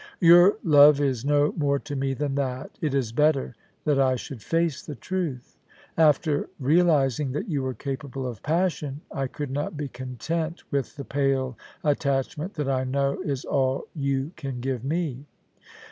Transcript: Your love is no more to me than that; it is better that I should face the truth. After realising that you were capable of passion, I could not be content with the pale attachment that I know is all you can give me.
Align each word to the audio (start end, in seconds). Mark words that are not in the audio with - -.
Your 0.19 0.57
love 0.63 0.99
is 0.99 1.23
no 1.23 1.53
more 1.55 1.77
to 1.77 1.95
me 1.95 2.15
than 2.15 2.33
that; 2.33 2.71
it 2.81 2.95
is 2.95 3.11
better 3.11 3.53
that 3.85 3.99
I 3.99 4.15
should 4.15 4.41
face 4.41 4.81
the 4.81 4.95
truth. 4.95 5.59
After 5.95 6.49
realising 6.59 7.33
that 7.33 7.47
you 7.49 7.61
were 7.61 7.75
capable 7.75 8.25
of 8.25 8.41
passion, 8.41 9.01
I 9.11 9.27
could 9.27 9.51
not 9.51 9.77
be 9.77 9.87
content 9.89 10.63
with 10.71 10.95
the 10.95 11.05
pale 11.05 11.55
attachment 11.83 12.55
that 12.55 12.67
I 12.67 12.83
know 12.83 13.21
is 13.21 13.45
all 13.45 13.85
you 13.93 14.31
can 14.35 14.59
give 14.59 14.83
me. 14.83 15.27